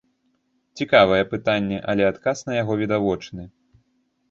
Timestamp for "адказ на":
2.11-2.59